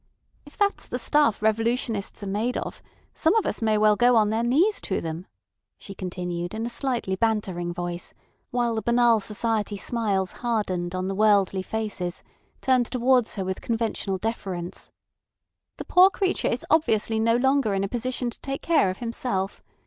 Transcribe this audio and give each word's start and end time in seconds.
If 0.47 0.57
that's 0.57 0.87
the 0.87 0.97
stuff 0.97 1.43
revolutionists 1.43 2.23
are 2.23 2.25
made 2.25 2.57
of 2.57 2.81
some 3.13 3.35
of 3.35 3.45
us 3.45 3.61
may 3.61 3.77
well 3.77 3.95
go 3.95 4.15
on 4.15 4.31
their 4.31 4.41
knees 4.41 4.81
to 4.81 4.99
them," 4.99 5.27
she 5.77 5.93
continued 5.93 6.55
in 6.55 6.65
a 6.65 6.69
slightly 6.69 7.15
bantering 7.15 7.71
voice, 7.71 8.15
while 8.49 8.73
the 8.73 8.81
banal 8.81 9.19
society 9.19 9.77
smiles 9.77 10.31
hardened 10.41 10.95
on 10.95 11.07
the 11.07 11.13
worldly 11.13 11.61
faces 11.61 12.23
turned 12.61 12.87
towards 12.87 13.35
her 13.35 13.45
with 13.45 13.61
conventional 13.61 14.17
deference. 14.17 14.91
"The 15.77 15.85
poor 15.85 16.09
creature 16.09 16.47
is 16.47 16.65
obviously 16.71 17.19
no 17.19 17.35
longer 17.35 17.75
in 17.75 17.83
a 17.83 17.87
position 17.87 18.31
to 18.31 18.39
take 18.39 18.63
care 18.63 18.89
of 18.89 18.97
himself. 18.97 19.61